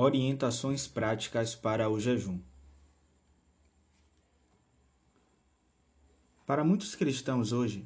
[0.00, 2.38] Orientações práticas para o jejum.
[6.46, 7.84] Para muitos cristãos hoje,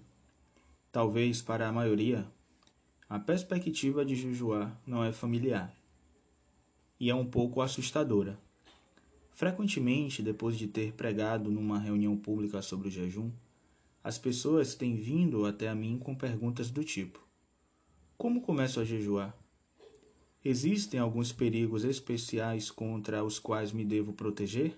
[0.92, 2.30] talvez para a maioria,
[3.08, 5.74] a perspectiva de jejuar não é familiar
[7.00, 8.38] e é um pouco assustadora.
[9.30, 13.32] Frequentemente, depois de ter pregado numa reunião pública sobre o jejum,
[14.04, 17.26] as pessoas têm vindo até a mim com perguntas do tipo:
[18.18, 19.41] Como começo a jejuar?
[20.44, 24.76] Existem alguns perigos especiais contra os quais me devo proteger?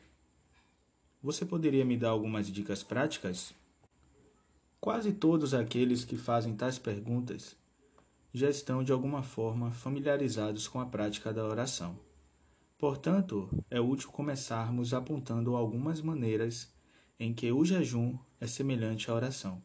[1.22, 3.54] Você poderia me dar algumas dicas práticas?
[4.78, 7.56] Quase todos aqueles que fazem tais perguntas
[8.30, 11.98] já estão de alguma forma familiarizados com a prática da oração.
[12.76, 16.70] Portanto, é útil começarmos apontando algumas maneiras
[17.18, 19.62] em que o jejum é semelhante à oração.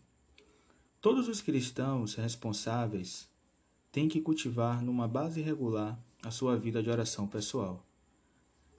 [1.02, 3.28] Todos os cristãos responsáveis
[3.92, 7.86] tem que cultivar numa base regular a sua vida de oração pessoal.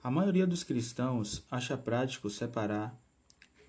[0.01, 2.97] A maioria dos cristãos acha prático separar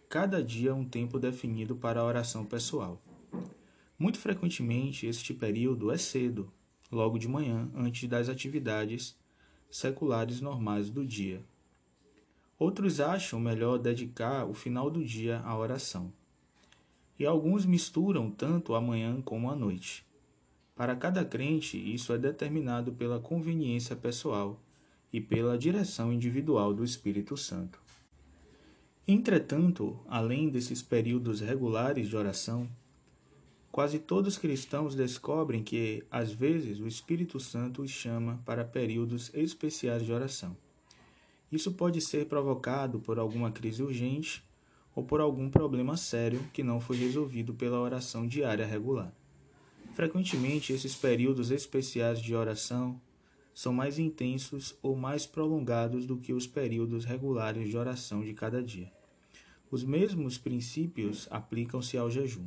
[0.09, 3.03] cada dia um tempo definido para a oração pessoal.
[3.99, 6.53] Muito frequentemente, este período é cedo,
[6.91, 9.17] logo de manhã, antes das atividades
[9.71, 11.45] seculares normais do dia.
[12.59, 16.13] Outros acham melhor dedicar o final do dia à oração.
[17.19, 20.07] E alguns misturam tanto a manhã como a noite.
[20.75, 24.59] Para cada crente, isso é determinado pela conveniência pessoal
[25.13, 27.79] e pela direção individual do Espírito Santo.
[29.07, 32.67] Entretanto, além desses períodos regulares de oração,
[33.71, 39.31] quase todos os cristãos descobrem que, às vezes, o Espírito Santo os chama para períodos
[39.35, 40.57] especiais de oração.
[41.51, 44.43] Isso pode ser provocado por alguma crise urgente
[44.95, 49.13] ou por algum problema sério que não foi resolvido pela oração diária regular.
[49.95, 52.99] Frequentemente, esses períodos especiais de oração
[53.55, 58.63] são mais intensos ou mais prolongados do que os períodos regulares de oração de cada
[58.63, 58.91] dia.
[59.71, 62.47] Os mesmos princípios aplicam-se ao jejum.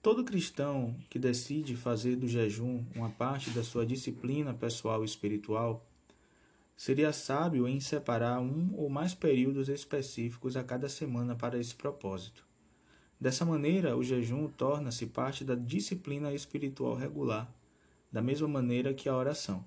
[0.00, 5.86] Todo cristão que decide fazer do jejum uma parte da sua disciplina pessoal e espiritual
[6.74, 12.45] seria sábio em separar um ou mais períodos específicos a cada semana para esse propósito.
[13.20, 17.50] Dessa maneira, o jejum torna-se parte da disciplina espiritual regular,
[18.12, 19.64] da mesma maneira que a oração.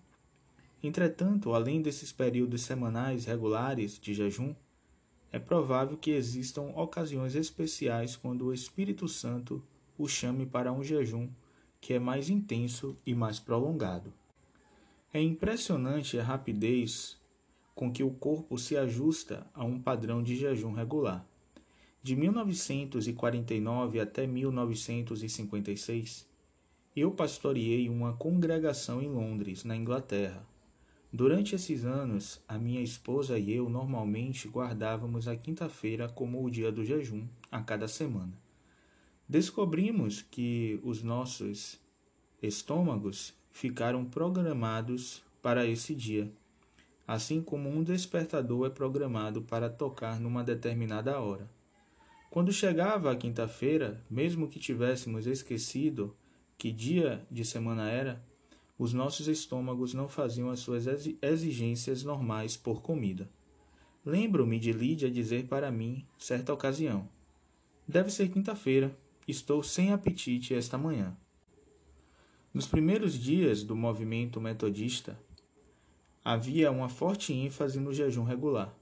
[0.81, 4.55] Entretanto, além desses períodos semanais regulares de jejum,
[5.31, 9.63] é provável que existam ocasiões especiais quando o Espírito Santo
[9.97, 11.29] o chame para um jejum
[11.81, 14.13] que é mais intenso e mais prolongado.
[15.13, 17.17] É impressionante a rapidez
[17.75, 21.25] com que o corpo se ajusta a um padrão de jejum regular.
[22.01, 26.25] De 1949 até 1956,
[26.95, 30.47] eu pastoreei uma congregação em Londres, na Inglaterra.
[31.11, 36.71] Durante esses anos, a minha esposa e eu normalmente guardávamos a quinta-feira como o dia
[36.71, 38.31] do jejum a cada semana.
[39.27, 41.81] Descobrimos que os nossos
[42.41, 46.31] estômagos ficaram programados para esse dia,
[47.05, 51.58] assim como um despertador é programado para tocar numa determinada hora.
[52.29, 56.16] Quando chegava a quinta-feira, mesmo que tivéssemos esquecido
[56.59, 58.23] que dia de semana era,
[58.78, 60.85] os nossos estômagos não faziam as suas
[61.22, 63.28] exigências normais por comida.
[64.06, 67.09] Lembro-me de Lídia dizer para mim, certa ocasião:
[67.88, 68.95] Deve ser quinta-feira,
[69.28, 71.18] estou sem apetite esta manhã.
[72.53, 75.19] Nos primeiros dias do movimento metodista,
[76.23, 78.73] havia uma forte ênfase no jejum regular.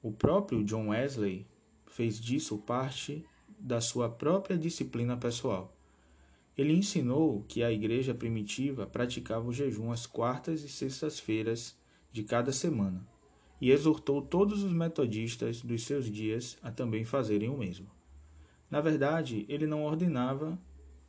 [0.00, 1.46] O próprio John Wesley
[1.92, 3.24] fez disso parte
[3.58, 5.76] da sua própria disciplina pessoal.
[6.56, 11.76] Ele ensinou que a igreja primitiva praticava o jejum às quartas e sextas-feiras
[12.10, 13.06] de cada semana
[13.60, 17.86] e exortou todos os metodistas dos seus dias a também fazerem o mesmo.
[18.70, 20.58] Na verdade, ele não ordenava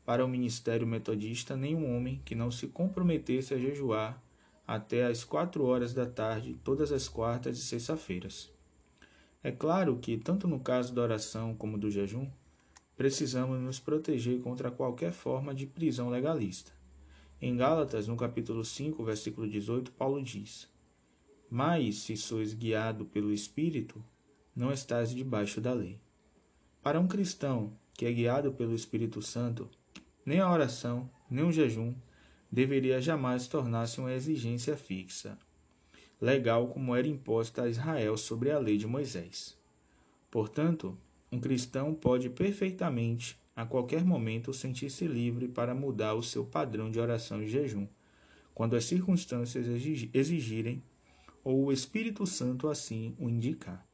[0.05, 4.21] para o ministério metodista nenhum homem que não se comprometesse a jejuar
[4.67, 8.52] até às quatro horas da tarde todas as quartas e sexta-feiras.
[9.43, 12.29] É claro que, tanto no caso da oração como do jejum,
[12.95, 16.71] precisamos nos proteger contra qualquer forma de prisão legalista.
[17.41, 20.69] Em Gálatas, no capítulo 5, versículo 18, Paulo diz:
[21.49, 24.01] Mas, se sois guiado pelo Espírito,
[24.55, 25.99] não estás debaixo da lei.
[26.81, 29.69] Para um cristão que é guiado pelo Espírito Santo,
[30.25, 31.93] nem a oração, nem o jejum
[32.49, 35.37] deveria jamais tornar-se uma exigência fixa,
[36.23, 39.57] legal como era imposta a Israel sobre a lei de Moisés.
[40.31, 40.97] Portanto,
[41.29, 46.97] um cristão pode perfeitamente, a qualquer momento, sentir-se livre para mudar o seu padrão de
[46.97, 47.85] oração e jejum,
[48.55, 49.67] quando as circunstâncias
[50.13, 50.81] exigirem
[51.43, 53.85] ou o Espírito Santo assim o indicar.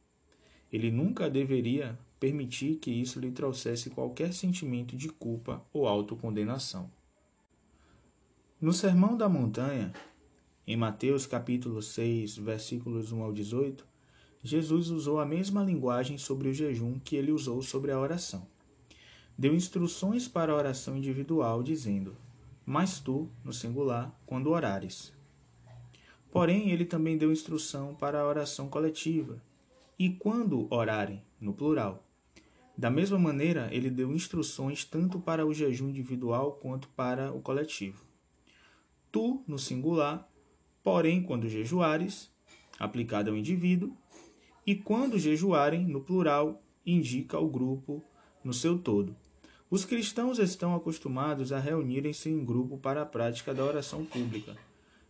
[0.72, 6.92] Ele nunca deveria permitir que isso lhe trouxesse qualquer sentimento de culpa ou autocondenação.
[8.62, 9.92] No Sermão da Montanha,
[10.70, 13.84] em Mateus capítulo 6, versículos 1 ao 18,
[14.44, 18.46] Jesus usou a mesma linguagem sobre o jejum que ele usou sobre a oração.
[19.36, 22.16] Deu instruções para a oração individual, dizendo:
[22.64, 25.12] Mas tu, no singular, quando orares.
[26.32, 29.42] Porém, ele também deu instrução para a oração coletiva,
[29.98, 32.04] e quando orarem, no plural.
[32.78, 38.08] Da mesma maneira, ele deu instruções tanto para o jejum individual quanto para o coletivo
[39.12, 40.29] tu no singular,
[40.84, 42.32] porém quando jejuares,
[42.80, 43.96] aplicado ao indivíduo,
[44.66, 48.04] e quando jejuarem no plural, indica o grupo
[48.44, 49.16] no seu todo.
[49.70, 54.56] Os cristãos estão acostumados a reunirem-se em grupo para a prática da oração pública.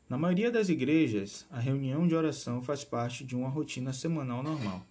[0.10, 4.86] Na maioria das igrejas, a reunião de oração faz parte de uma rotina semanal normal.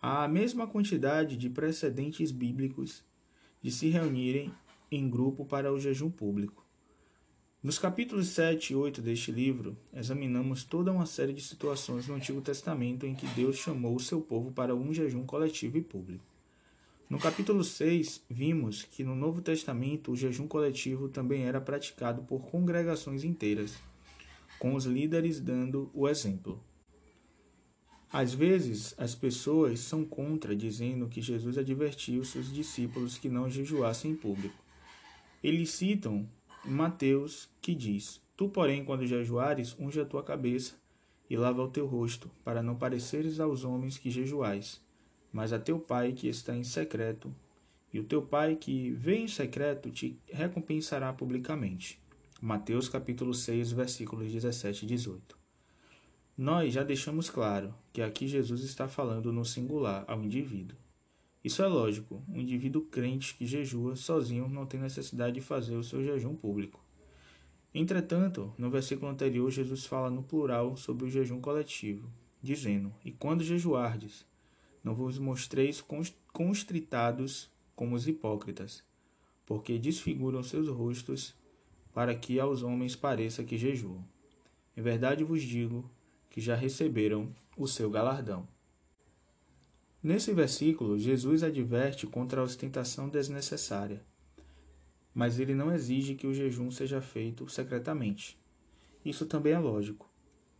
[0.00, 3.04] Há a mesma quantidade de precedentes bíblicos
[3.60, 4.52] de se reunirem
[4.90, 6.67] em grupo para o jejum público.
[7.60, 12.40] Nos capítulos 7 e 8 deste livro, examinamos toda uma série de situações no Antigo
[12.40, 16.24] Testamento em que Deus chamou o seu povo para um jejum coletivo e público.
[17.10, 22.42] No capítulo 6, vimos que no Novo Testamento o jejum coletivo também era praticado por
[22.42, 23.76] congregações inteiras,
[24.60, 26.62] com os líderes dando o exemplo.
[28.12, 34.12] Às vezes, as pessoas são contra, dizendo que Jesus advertiu seus discípulos que não jejuassem
[34.12, 34.62] em público.
[35.42, 36.28] Eles citam
[36.68, 40.74] Mateus, que diz: Tu, porém, quando jejuares, unge a tua cabeça
[41.28, 44.80] e lava o teu rosto, para não pareceres aos homens que jejuais,
[45.32, 47.34] mas a teu pai que está em secreto,
[47.92, 51.98] e o teu pai que vê em secreto te recompensará publicamente.
[52.40, 55.38] Mateus capítulo 6, versículos 17 e 18.
[56.36, 60.76] Nós já deixamos claro que aqui Jesus está falando no singular ao indivíduo.
[61.48, 65.82] Isso é lógico, um indivíduo crente que jejua sozinho não tem necessidade de fazer o
[65.82, 66.78] seu jejum público.
[67.74, 72.06] Entretanto, no versículo anterior, Jesus fala no plural sobre o jejum coletivo,
[72.42, 74.26] dizendo: E quando jejuardes,
[74.84, 75.82] não vos mostreis
[76.34, 78.84] constritados como os hipócritas,
[79.46, 81.34] porque desfiguram seus rostos,
[81.94, 84.04] para que aos homens pareça que jejuam.
[84.76, 85.90] Em verdade vos digo
[86.28, 88.46] que já receberam o seu galardão.
[90.00, 94.00] Nesse versículo, Jesus adverte contra a ostentação desnecessária,
[95.12, 98.38] mas ele não exige que o jejum seja feito secretamente.
[99.04, 100.08] Isso também é lógico.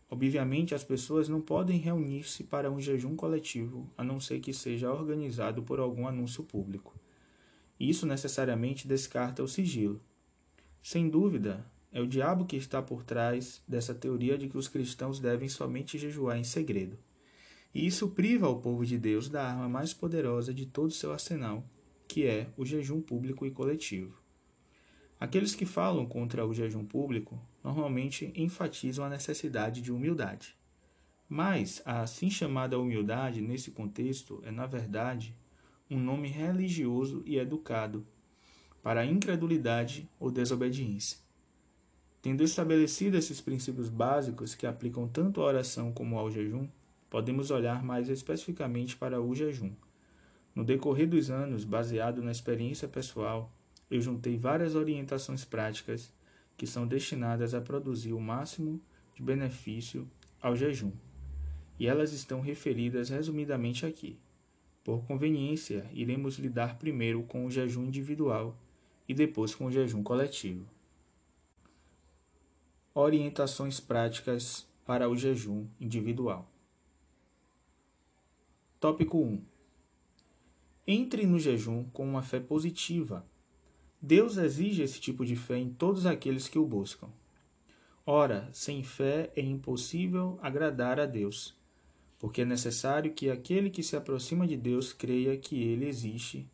[0.09, 4.91] Obviamente, as pessoas não podem reunir-se para um jejum coletivo a não ser que seja
[4.91, 6.93] organizado por algum anúncio público.
[7.79, 10.01] Isso necessariamente descarta o sigilo.
[10.83, 15.17] Sem dúvida, é o diabo que está por trás dessa teoria de que os cristãos
[15.17, 16.97] devem somente jejuar em segredo.
[17.73, 21.11] E isso priva o povo de Deus da arma mais poderosa de todo o seu
[21.11, 21.63] arsenal,
[22.07, 24.17] que é o jejum público e coletivo.
[25.19, 30.55] Aqueles que falam contra o jejum público normalmente enfatizam a necessidade de humildade.
[31.27, 35.35] Mas a assim chamada humildade, nesse contexto, é, na verdade,
[35.91, 38.05] um nome religioso e educado
[38.81, 41.19] para a incredulidade ou desobediência.
[42.21, 46.67] Tendo estabelecido esses princípios básicos que aplicam tanto à oração como ao jejum,
[47.09, 49.71] podemos olhar mais especificamente para o jejum.
[50.53, 53.51] No decorrer dos anos, baseado na experiência pessoal,
[53.89, 56.13] eu juntei várias orientações práticas
[56.55, 58.79] que são destinadas a produzir o máximo
[59.15, 60.07] de benefício
[60.41, 60.91] ao jejum.
[61.79, 64.19] E elas estão referidas resumidamente aqui.
[64.83, 68.57] Por conveniência, iremos lidar primeiro com o jejum individual
[69.07, 70.65] e depois com o jejum coletivo.
[72.93, 76.49] Orientações práticas para o jejum individual.
[78.79, 79.41] Tópico 1.
[80.87, 83.25] Entre no jejum com uma fé positiva.
[84.01, 87.09] Deus exige esse tipo de fé em todos aqueles que o buscam.
[88.05, 91.53] Ora, sem fé é impossível agradar a Deus,
[92.17, 96.47] porque é necessário que aquele que se aproxima de Deus creia que ele existe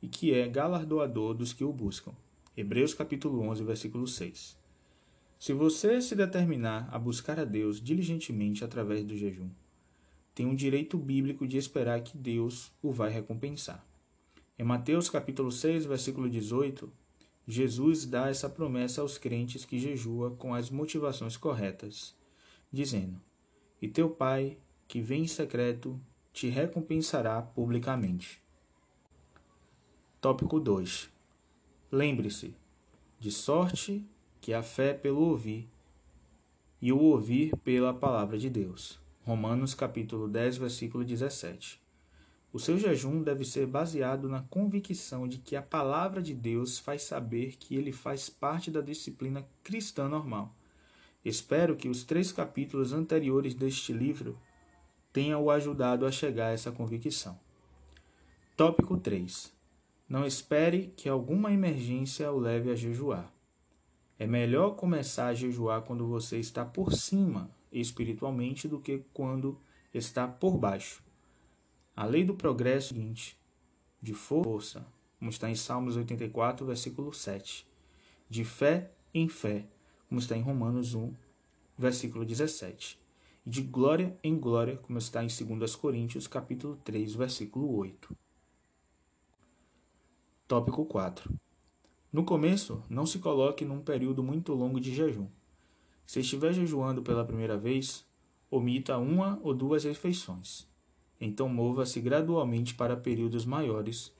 [0.00, 2.14] e que é galardoador dos que o buscam.
[2.56, 4.56] Hebreus capítulo 11, versículo 6.
[5.38, 9.50] Se você se determinar a buscar a Deus diligentemente através do jejum,
[10.36, 13.82] tem um direito bíblico de esperar que Deus o vai recompensar.
[14.58, 16.92] Em Mateus capítulo 6, versículo 18,
[17.48, 22.14] Jesus dá essa promessa aos crentes que jejua com as motivações corretas,
[22.70, 23.18] dizendo:
[23.80, 25.98] E teu Pai, que vem em secreto,
[26.34, 28.38] te recompensará publicamente.
[30.20, 31.08] Tópico 2.
[31.90, 32.54] Lembre-se,
[33.18, 34.04] de sorte
[34.38, 35.66] que a fé pelo ouvir,
[36.78, 39.05] e o ouvir pela palavra de Deus.
[39.26, 41.82] Romanos capítulo 10, versículo 17.
[42.52, 47.02] O seu jejum deve ser baseado na convicção de que a palavra de Deus faz
[47.02, 50.54] saber que ele faz parte da disciplina cristã normal.
[51.24, 54.38] Espero que os três capítulos anteriores deste livro
[55.12, 57.36] tenham o ajudado a chegar a essa convicção.
[58.56, 59.52] Tópico 3.
[60.08, 63.28] Não espere que alguma emergência o leve a jejuar.
[64.20, 69.58] É melhor começar a jejuar quando você está por cima espiritualmente do que quando
[69.92, 71.02] está por baixo.
[71.94, 73.38] A lei do progresso seguinte,
[74.02, 74.86] de força,
[75.18, 77.66] como está em Salmos 84, versículo 7.
[78.28, 79.66] De fé em fé,
[80.08, 81.12] como está em Romanos 1,
[81.78, 82.98] versículo 17.
[83.44, 88.16] E de glória em glória, como está em 2 Coríntios, capítulo 3, versículo 8.
[90.48, 91.32] Tópico 4.
[92.12, 95.28] No começo, não se coloque num período muito longo de jejum.
[96.06, 98.06] Se estiver jejuando pela primeira vez,
[98.50, 100.66] omita uma ou duas refeições.
[101.20, 104.14] Então mova-se gradualmente para períodos maiores,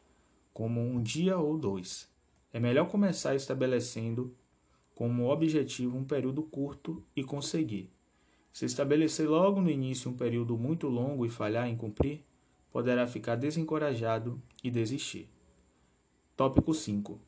[0.53, 2.09] como um dia ou dois.
[2.53, 4.35] É melhor começar estabelecendo
[4.95, 7.91] como objetivo um período curto e conseguir.
[8.53, 12.25] Se estabelecer logo no início um período muito longo e falhar em cumprir,
[12.73, 15.29] poderá ficar desencorajado e desistir.
[16.35, 17.21] Tópico 5.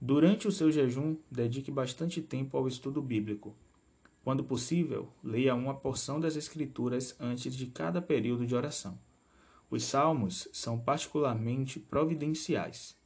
[0.00, 3.54] Durante o seu jejum, dedique bastante tempo ao estudo bíblico.
[4.22, 8.98] Quando possível, leia uma porção das Escrituras antes de cada período de oração.
[9.70, 12.96] Os salmos são particularmente providenciais.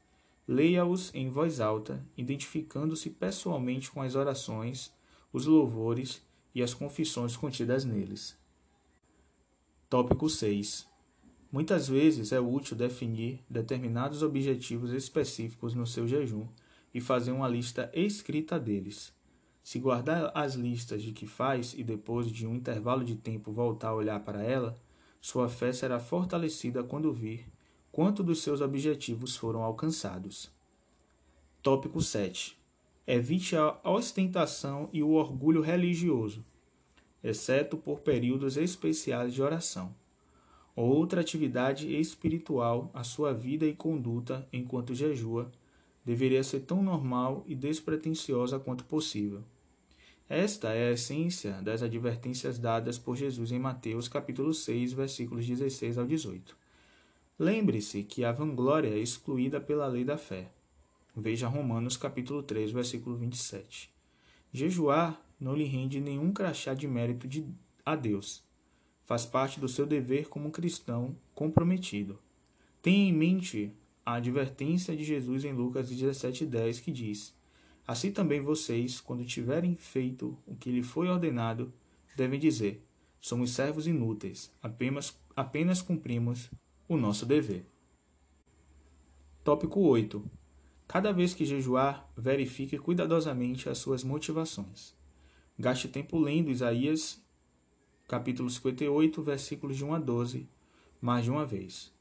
[0.47, 4.93] Leia-os em voz alta, identificando-se pessoalmente com as orações,
[5.33, 6.23] os louvores
[6.55, 8.37] e as confissões contidas neles.
[9.89, 10.87] Tópico 6.
[11.51, 16.49] Muitas vezes é útil definir determinados objetivos específicos no seu jejum
[16.93, 19.13] e fazer uma lista escrita deles.
[19.65, 23.89] Se guardar as listas de que faz e depois de um intervalo de tempo voltar
[23.89, 24.77] a olhar para ela,
[25.23, 27.47] sua fé será fortalecida quando vir
[27.91, 30.51] quanto dos seus objetivos foram alcançados.
[31.63, 32.59] Tópico 7.
[33.07, 36.45] Evite a ostentação e o orgulho religioso,
[37.23, 39.95] exceto por períodos especiais de oração.
[40.77, 45.51] Outra atividade espiritual, a sua vida e conduta enquanto jejua,
[46.05, 49.43] deveria ser tão normal e despretensiosa quanto possível.
[50.29, 55.99] Esta é a essência das advertências dadas por Jesus em Mateus capítulo 6, versículos 16
[55.99, 56.57] ao 18.
[57.39, 60.51] Lembre-se que a vanglória é excluída pela lei da fé.
[61.15, 63.93] Veja Romanos capítulo 3, versículo 27.
[64.51, 67.47] Jejuar não lhe rende nenhum crachá de mérito de,
[67.85, 68.43] a Deus.
[69.05, 72.19] Faz parte do seu dever como cristão comprometido.
[72.81, 73.75] Tenha em mente
[74.07, 77.35] a advertência de Jesus em Lucas 17,10 que diz
[77.87, 81.73] Assim também vocês, quando tiverem feito o que lhe foi ordenado,
[82.17, 82.83] devem dizer:
[83.21, 86.51] somos servos inúteis, apenas, apenas cumprimos
[86.89, 87.67] o nosso dever.
[89.43, 90.25] Tópico 8.
[90.89, 94.95] Cada vez que jejuar, verifique cuidadosamente as suas motivações.
[95.59, 97.23] Gaste tempo lendo Isaías,
[98.09, 100.49] capítulo 58, versículos de 1 a 12,
[101.01, 101.93] mais de uma vez.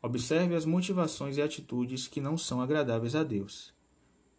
[0.00, 3.73] Observe as motivações e atitudes que não são agradáveis a Deus.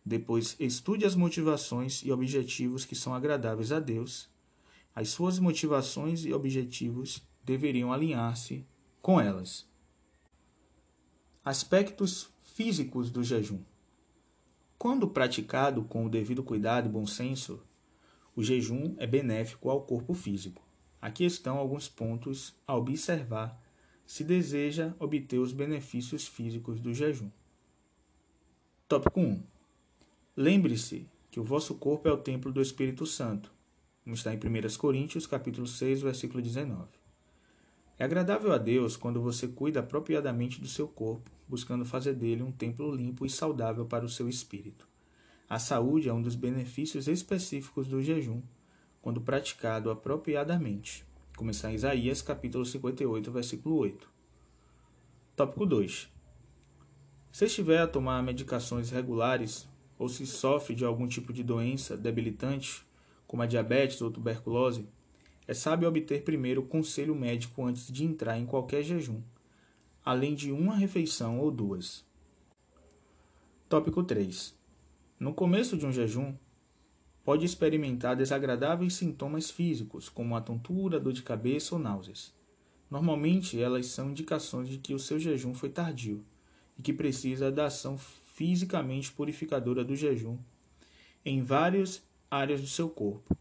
[0.05, 4.29] Depois, estude as motivações e objetivos que são agradáveis a Deus.
[4.93, 8.63] As suas motivações e objetivos deveriam alinhar-se
[9.01, 9.67] com elas.
[11.43, 13.59] Aspectos físicos do jejum.
[14.77, 17.63] Quando praticado com o devido cuidado e bom senso,
[18.35, 20.61] o jejum é benéfico ao corpo físico.
[21.01, 23.59] Aqui estão alguns pontos a observar
[24.05, 27.31] se deseja obter os benefícios físicos do jejum.
[28.87, 29.54] Tópico 1
[30.37, 33.53] Lembre-se que o vosso corpo é o templo do Espírito Santo,
[34.03, 36.89] como está em 1 Coríntios, capítulo 6, versículo 19.
[37.97, 42.51] É agradável a Deus quando você cuida apropriadamente do seu corpo, buscando fazer dele um
[42.51, 44.85] templo limpo e saudável para o seu espírito.
[45.47, 48.41] A saúde é um dos benefícios específicos do jejum,
[49.01, 51.05] quando praticado apropriadamente,
[51.37, 54.09] como está em Isaías, capítulo 58, versículo 8.
[55.33, 56.09] Tópico 2.
[57.31, 59.65] Se estiver a tomar medicações regulares
[59.97, 62.85] ou se sofre de algum tipo de doença debilitante,
[63.27, 64.87] como a diabetes ou tuberculose,
[65.47, 69.21] é sábio obter primeiro conselho médico antes de entrar em qualquer jejum,
[70.03, 72.03] além de uma refeição ou duas.
[73.69, 74.55] Tópico 3.
[75.19, 76.35] No começo de um jejum,
[77.23, 82.33] pode experimentar desagradáveis sintomas físicos, como a tontura, dor de cabeça ou náuseas.
[82.89, 86.23] Normalmente, elas são indicações de que o seu jejum foi tardio
[86.77, 87.97] e que precisa da ação
[88.35, 90.37] fisicamente purificadora do jejum
[91.23, 93.35] em várias áreas do seu corpo.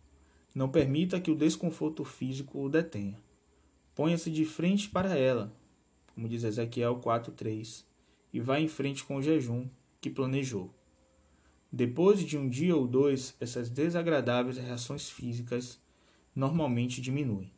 [0.55, 3.19] Não permita que o desconforto físico o detenha.
[3.93, 5.53] Ponha-se de frente para ela,
[6.15, 7.85] como diz Ezequiel 4:3,
[8.33, 9.69] e vá em frente com o jejum
[10.01, 10.73] que planejou.
[11.73, 15.81] Depois de um dia ou dois, essas desagradáveis reações físicas
[16.37, 17.53] normalmente diminuem.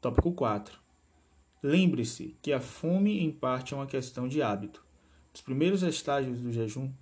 [0.00, 0.78] Tópico 4.
[1.60, 4.83] Lembre-se que a fome, em parte, é uma questão de hábito.
[5.34, 6.92] Nos primeiros estágios do jejum,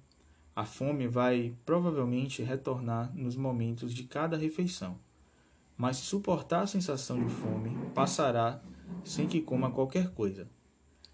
[0.56, 4.98] a fome vai provavelmente retornar nos momentos de cada refeição.
[5.76, 8.62] Mas se suportar a sensação de fome, passará
[9.04, 10.48] sem que coma qualquer coisa.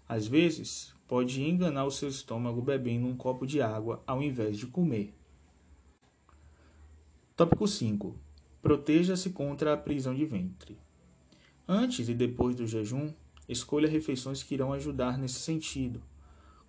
[0.07, 4.67] Às vezes, pode enganar o seu estômago bebendo um copo de água ao invés de
[4.67, 5.13] comer.
[7.35, 8.17] Tópico 5.
[8.61, 10.77] Proteja-se contra a prisão de ventre.
[11.67, 13.11] Antes e depois do jejum,
[13.45, 16.01] escolha refeições que irão ajudar nesse sentido,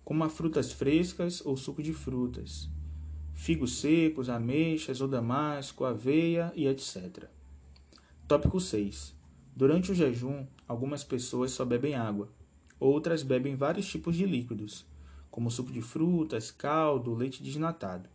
[0.03, 2.69] como frutas frescas ou suco de frutas,
[3.33, 7.25] figos secos, ameixas ou damasco, aveia e etc.
[8.27, 9.15] Tópico 6.
[9.55, 12.29] Durante o jejum, algumas pessoas só bebem água
[12.81, 14.87] Outras bebem vários tipos de líquidos,
[15.29, 18.09] como suco de frutas, caldo, leite desnatado.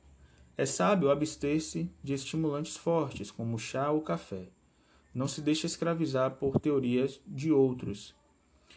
[0.56, 4.48] É sábio abster-se de estimulantes fortes, como chá ou café.
[5.14, 8.12] Não se deixe escravizar por teorias de outros.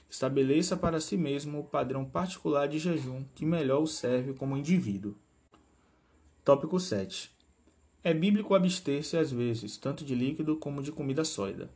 [0.10, 5.16] Estabeleça para si mesmo o padrão particular de jejum que melhor o serve como indivíduo.
[6.44, 7.30] Tópico 7.
[8.04, 11.70] É bíblico abster-se às vezes, tanto de líquido como de comida sólida,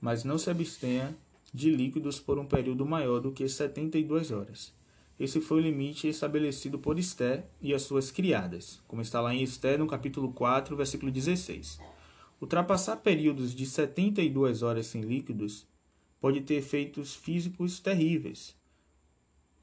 [0.00, 1.16] mas não se abstenha
[1.54, 4.74] de líquidos por um período maior do que 72 horas.
[5.18, 9.42] Esse foi o limite estabelecido por Esté e as suas criadas, como está lá em
[9.42, 11.78] Esté, no capítulo 4, versículo 16.
[12.40, 15.66] Ultrapassar períodos de 72 horas sem líquidos
[16.20, 18.54] pode ter efeitos físicos terríveis.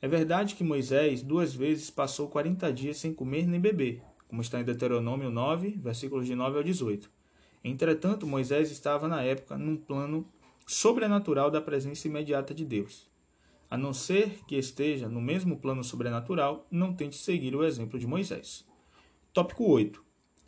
[0.01, 4.59] É verdade que Moisés duas vezes passou 40 dias sem comer nem beber, como está
[4.59, 7.09] em Deuteronômio 9, versículos de 9 ao 18.
[7.63, 10.27] Entretanto, Moisés estava na época num plano
[10.65, 13.09] sobrenatural da presença imediata de Deus.
[13.69, 18.07] A não ser que esteja no mesmo plano sobrenatural, não tente seguir o exemplo de
[18.07, 18.65] Moisés.
[19.33, 20.03] Tópico 8.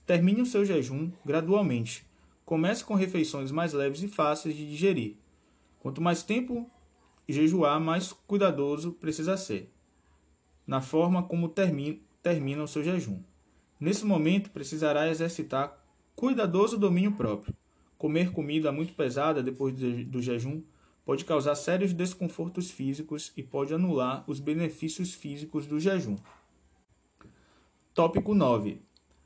[0.06, 2.06] Termine o seu jejum gradualmente.
[2.46, 5.18] Comece com refeições mais leves e fáceis de digerir.
[5.80, 6.70] Quanto mais tempo
[7.28, 9.72] jejuar, mais cuidadoso precisa ser
[10.70, 13.24] na forma como termina, termina o seu jejum.
[13.80, 15.84] Nesse momento, precisará exercitar
[16.16, 17.56] cuidadoso domínio próprio.
[17.98, 20.62] Comer comida muito pesada depois do jejum
[21.04, 26.18] pode causar sérios desconfortos físicos e pode anular os benefícios físicos do jejum.
[27.92, 28.80] Tópico 9.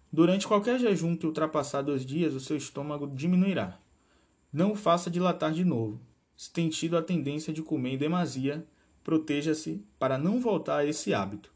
[0.09, 3.77] Durante qualquer jejum que ultrapassar dois dias, o seu estômago diminuirá.
[4.51, 5.99] Não o faça dilatar de novo.
[6.35, 8.65] Se tem tido a tendência de comer em demasia,
[9.03, 11.51] proteja-se para não voltar a esse hábito.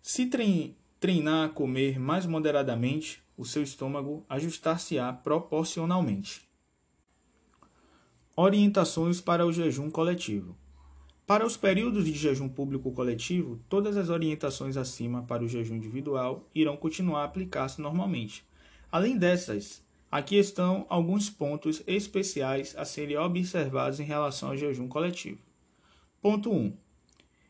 [0.00, 0.30] Se
[1.00, 6.48] treinar a comer mais moderadamente, o seu estômago ajustar-se-á proporcionalmente.
[8.34, 10.56] Orientações para o jejum coletivo.
[11.26, 16.48] Para os períodos de jejum público coletivo, todas as orientações acima para o jejum individual
[16.54, 18.46] irão continuar a aplicar-se normalmente.
[18.90, 25.40] Além dessas, aqui estão alguns pontos especiais a serem observados em relação ao jejum coletivo.
[26.20, 26.72] Ponto 1.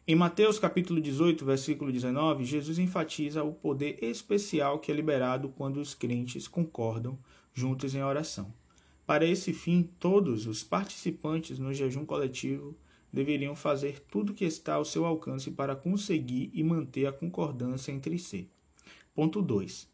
[0.07, 5.79] Em Mateus capítulo 18, versículo 19, Jesus enfatiza o poder especial que é liberado quando
[5.79, 7.19] os crentes concordam
[7.53, 8.53] juntos em oração.
[9.07, 12.75] Para esse fim, todos os participantes no jejum coletivo
[13.13, 17.93] deveriam fazer tudo o que está ao seu alcance para conseguir e manter a concordância
[17.93, 18.49] entre si.
[19.15, 19.89] Ponto 2.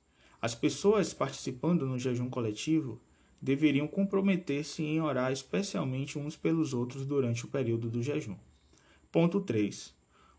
[0.44, 3.00] As pessoas participando no jejum coletivo
[3.40, 8.36] deveriam comprometer-se em orar especialmente uns pelos outros durante o período do jejum.
[9.10, 9.94] Ponto 3.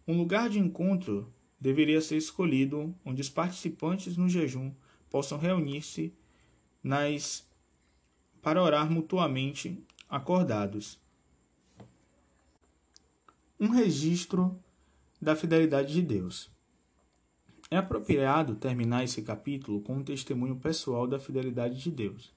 [0.08, 4.72] Um lugar de encontro deveria ser escolhido onde os participantes no jejum
[5.10, 6.14] possam reunir-se
[6.84, 7.50] nas
[8.44, 11.00] para orar mutuamente acordados.
[13.60, 14.56] Um registro
[15.20, 16.55] da fidelidade de Deus.
[17.72, 22.32] É apropriado terminar esse capítulo com um testemunho pessoal da fidelidade de Deus.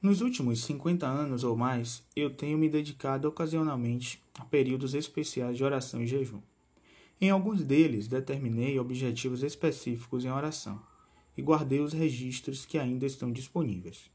[0.00, 5.64] Nos últimos 50 anos ou mais, eu tenho me dedicado ocasionalmente a períodos especiais de
[5.64, 6.40] oração e jejum.
[7.20, 10.80] Em alguns deles, determinei objetivos específicos em oração
[11.36, 14.10] e guardei os registros que ainda estão disponíveis.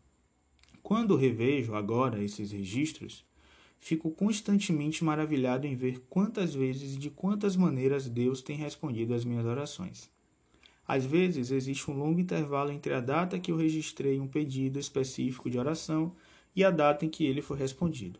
[0.81, 3.23] Quando revejo agora esses registros,
[3.79, 9.23] fico constantemente maravilhado em ver quantas vezes e de quantas maneiras Deus tem respondido às
[9.23, 10.12] minhas orações.
[10.87, 15.49] Às vezes existe um longo intervalo entre a data que eu registrei um pedido específico
[15.49, 16.13] de oração
[16.55, 18.19] e a data em que ele foi respondido.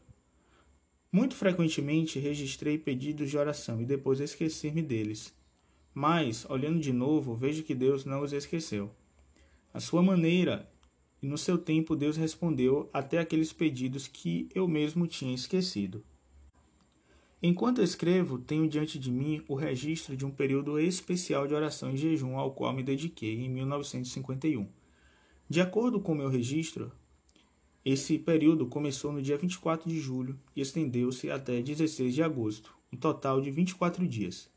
[1.11, 5.33] Muito frequentemente registrei pedidos de oração e depois esqueci-me deles.
[5.93, 8.89] Mas, olhando de novo, vejo que Deus não os esqueceu.
[9.73, 10.67] A sua maneira
[11.21, 16.03] e no seu tempo Deus respondeu até aqueles pedidos que eu mesmo tinha esquecido.
[17.45, 21.97] Enquanto escrevo, tenho diante de mim o registro de um período especial de oração e
[21.97, 24.65] jejum ao qual me dediquei em 1951.
[25.49, 26.89] De acordo com meu registro,
[27.83, 32.95] esse período começou no dia 24 de julho e estendeu-se até 16 de agosto, um
[32.95, 34.49] total de 24 dias.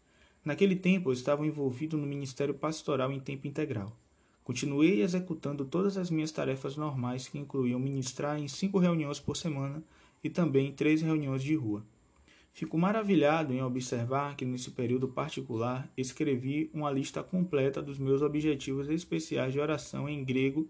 [0.44, 3.98] Naquele tempo eu estava envolvido no ministério pastoral em tempo integral.
[4.44, 9.82] Continuei executando todas as minhas tarefas normais, que incluíam ministrar em cinco reuniões por semana
[10.22, 11.84] e também três reuniões de rua.
[12.56, 18.88] Fico maravilhado em observar que nesse período particular escrevi uma lista completa dos meus objetivos
[18.88, 20.66] especiais de oração em grego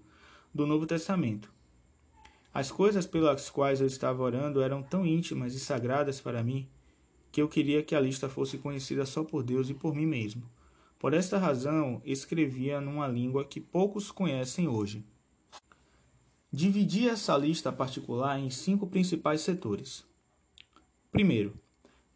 [0.53, 1.49] do Novo Testamento.
[2.53, 6.66] As coisas pelas quais eu estava orando eram tão íntimas e sagradas para mim
[7.31, 10.42] que eu queria que a lista fosse conhecida só por Deus e por mim mesmo.
[10.99, 15.05] Por esta razão, escrevia numa língua que poucos conhecem hoje.
[16.51, 20.05] Dividi essa lista particular em cinco principais setores.
[21.12, 21.55] Primeiro,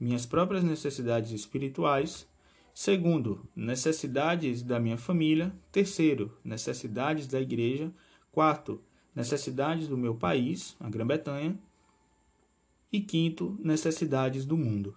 [0.00, 2.26] minhas próprias necessidades espirituais.
[2.72, 5.54] Segundo, necessidades da minha família.
[5.70, 7.92] Terceiro, necessidades da igreja.
[8.32, 8.80] Quarto,
[9.14, 11.58] necessidades do meu país, a Grã-Bretanha.
[12.90, 14.96] E quinto, necessidades do mundo.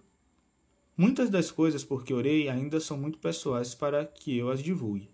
[0.96, 5.10] Muitas das coisas por que orei ainda são muito pessoais para que eu as divulgue.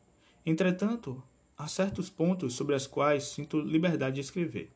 [0.47, 1.23] Entretanto,
[1.57, 4.71] há certos pontos sobre os quais sinto liberdade de escrever.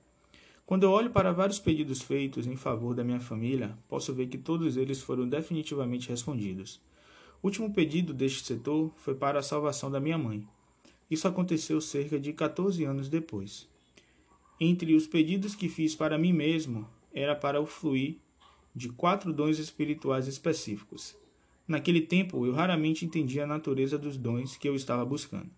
[0.66, 4.38] Quando eu olho para vários pedidos feitos em favor da minha família, posso ver que
[4.38, 6.80] todos eles foram definitivamente respondidos.
[7.42, 10.48] O último pedido deste setor foi para a salvação da minha mãe.
[11.10, 13.68] Isso aconteceu cerca de 14 anos depois.
[14.58, 18.16] Entre os pedidos que fiz para mim mesmo, era para o fluir
[18.74, 21.14] de quatro dons espirituais específicos.
[21.68, 25.50] Naquele tempo, eu raramente entendia a natureza dos dons que eu estava buscando.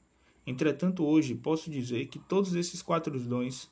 [0.45, 3.71] Entretanto, hoje posso dizer que todos esses quatro dons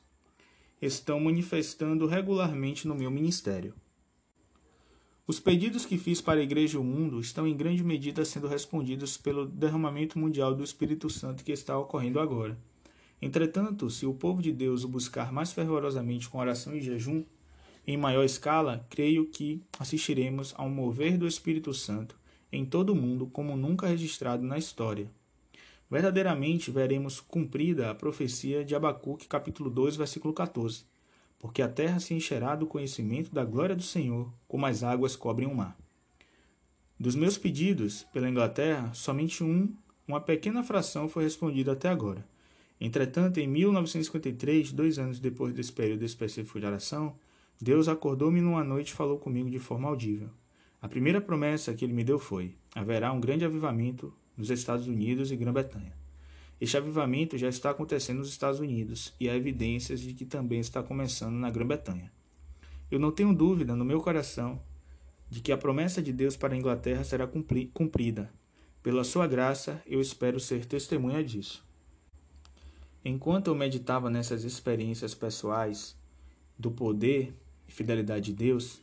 [0.85, 3.73] estão manifestando regularmente no meu ministério.
[5.27, 8.47] Os pedidos que fiz para a Igreja e o mundo estão em grande medida sendo
[8.47, 12.57] respondidos pelo derramamento mundial do Espírito Santo que está ocorrendo agora.
[13.19, 17.23] Entretanto, se o povo de Deus o buscar mais fervorosamente com oração e jejum,
[17.87, 22.15] em maior escala, creio que assistiremos a um mover do Espírito Santo
[22.51, 25.09] em todo o mundo como nunca registrado na história.
[25.89, 30.83] Verdadeiramente veremos cumprida a profecia de Abacuque, capítulo 2, versículo 14.
[31.37, 35.47] Porque a terra se encherá do conhecimento da glória do Senhor, como as águas cobrem
[35.47, 35.77] o mar.
[36.99, 39.75] Dos meus pedidos pela Inglaterra, somente um,
[40.07, 42.25] uma pequena fração foi respondida até agora.
[42.81, 47.15] Entretanto, em 1953, dois anos depois desse período específico de oração,
[47.61, 50.29] Deus acordou-me numa noite e falou comigo de forma audível.
[50.81, 55.31] A primeira promessa que ele me deu foi: haverá um grande avivamento nos Estados Unidos
[55.31, 55.93] e Grã-Bretanha.
[56.59, 60.81] Este avivamento já está acontecendo nos Estados Unidos e há evidências de que também está
[60.81, 62.11] começando na Grã-Bretanha.
[62.89, 64.61] Eu não tenho dúvida no meu coração
[65.29, 68.31] de que a promessa de Deus para a Inglaterra será cumprida.
[68.81, 71.65] Pela sua graça, eu espero ser testemunha disso.
[73.03, 75.97] Enquanto eu meditava nessas experiências pessoais
[76.57, 77.33] do poder
[77.67, 78.79] e fidelidade de Deus,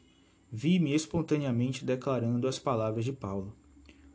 [0.50, 3.56] vi-me espontaneamente declarando as palavras de Paulo.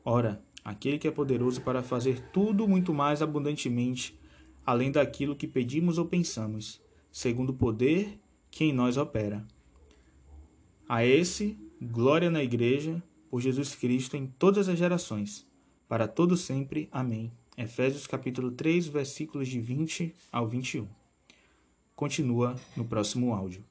[0.06, 4.20] Ora, aquele que é poderoso para fazer tudo muito mais abundantemente,
[4.66, 8.20] além daquilo que pedimos ou pensamos, segundo o poder
[8.52, 9.48] que em nós opera.
[10.86, 15.48] A esse, glória na Igreja, por Jesus Cristo em todas as gerações,
[15.88, 16.90] para todo sempre.
[16.92, 17.32] Amém.
[17.58, 20.86] Efésios capítulo 3, versículos de 20 ao 21.
[21.96, 23.64] Continua no próximo áudio.